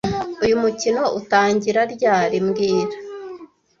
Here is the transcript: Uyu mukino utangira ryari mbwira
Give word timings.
Uyu 0.43 0.55
mukino 0.63 1.03
utangira 1.19 1.81
ryari 1.93 2.37
mbwira 2.45 2.95